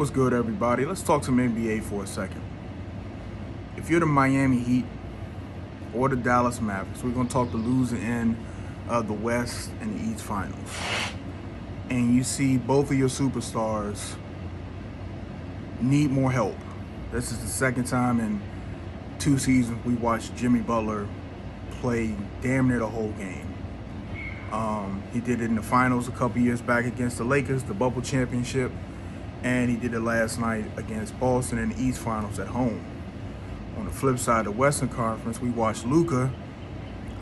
[0.00, 0.86] What's good, everybody?
[0.86, 2.40] Let's talk some NBA for a second.
[3.76, 4.86] If you're the Miami Heat
[5.94, 8.42] or the Dallas Mavericks, we're going to talk the losing end
[8.88, 10.70] of the West and the East Finals.
[11.90, 14.14] And you see both of your superstars
[15.82, 16.56] need more help.
[17.12, 18.40] This is the second time in
[19.18, 21.06] two seasons we watched Jimmy Butler
[21.82, 23.54] play damn near the whole game.
[24.50, 27.74] Um, he did it in the finals a couple years back against the Lakers, the
[27.74, 28.72] bubble championship,
[29.42, 32.84] and he did it last night against Boston in the East Finals at home.
[33.76, 36.30] On the flip side, of the Western Conference, we watched Luka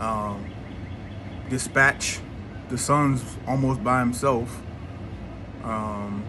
[0.00, 0.44] um,
[1.48, 2.20] dispatch
[2.68, 4.60] the Suns almost by himself,
[5.62, 6.24] um,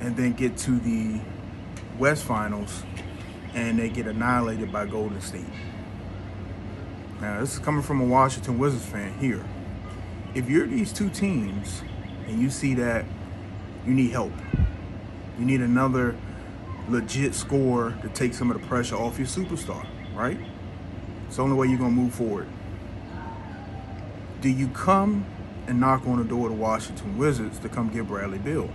[0.00, 1.20] and then get to the
[1.98, 2.84] West Finals,
[3.54, 5.44] and they get annihilated by Golden State.
[7.20, 9.44] Now, this is coming from a Washington Wizards fan here.
[10.34, 11.82] If you're these two teams
[12.26, 13.04] and you see that
[13.84, 14.32] you need help,
[15.40, 16.14] you need another
[16.88, 20.38] legit score to take some of the pressure off your superstar, right?
[21.26, 22.46] It's the only way you're going to move forward.
[24.42, 25.24] Do you come
[25.66, 28.70] and knock on the door the Washington Wizards to come get Bradley Beal?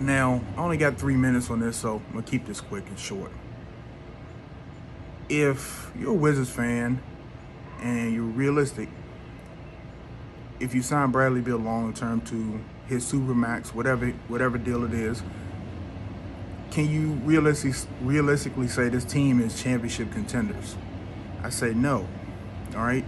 [0.00, 2.86] Now, I only got three minutes on this, so I'm going to keep this quick
[2.88, 3.30] and short.
[5.28, 7.00] If you're a Wizards fan
[7.80, 8.88] and you're realistic,
[10.58, 15.22] if you sign Bradley Beal long term to his supermax, whatever whatever deal it is,
[16.70, 20.76] can you realistically realistically say this team is championship contenders?
[21.42, 22.06] I say no.
[22.74, 23.04] All right.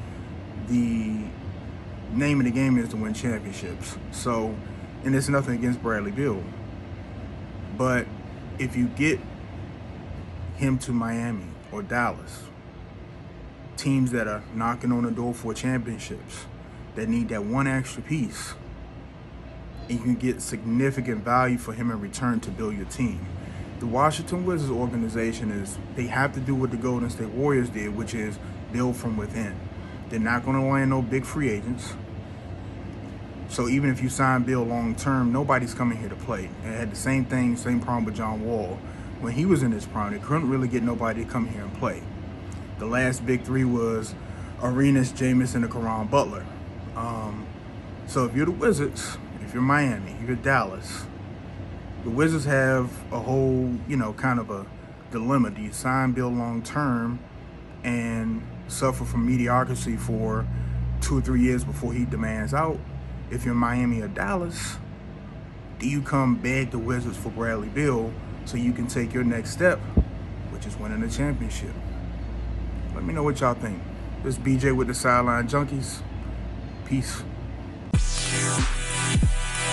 [0.69, 1.25] The
[2.12, 3.97] name of the game is to win championships.
[4.12, 4.55] So,
[5.05, 6.43] and it's nothing against Bradley Beal.
[7.77, 8.06] But
[8.59, 9.21] if you get
[10.56, 12.44] him to Miami or Dallas,
[13.77, 16.47] teams that are knocking on the door for championships,
[16.97, 18.55] that need that one extra piece,
[19.88, 23.26] and you can get significant value for him in return to build your team.
[23.81, 27.97] The Washington Wizards organization is they have to do what the Golden State Warriors did,
[27.97, 28.38] which is
[28.72, 29.59] build from within.
[30.09, 31.94] They're not going to land no big free agents.
[33.50, 36.50] So even if you sign Beal long term, nobody's coming here to play.
[36.62, 38.78] They had the same thing, same problem with John Wall.
[39.20, 41.75] When he was in his prime, they couldn't really get nobody to come here and
[41.75, 42.03] play.
[42.78, 44.15] The last big three was
[44.62, 46.44] Arenas, Jamison, and Caron Butler.
[46.94, 47.47] Um,
[48.06, 51.06] so if you're the Wizards, if you're Miami, if you're Dallas,
[52.04, 54.66] the Wizards have a whole, you know, kind of a
[55.10, 55.50] dilemma.
[55.50, 57.19] Do you sign Beal long term
[57.82, 60.47] and suffer from mediocrity for
[61.00, 62.78] two or three years before he demands out?
[63.31, 64.76] If you're Miami or Dallas,
[65.78, 68.12] do you come beg the Wizards for Bradley Beal
[68.44, 69.78] so you can take your next step,
[70.50, 71.72] which is winning a championship?
[72.94, 73.81] Let me know what y'all think.
[74.22, 76.03] This BJ with the Sideline Junkies.
[76.84, 77.22] Peace.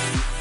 [0.05, 0.34] Bye.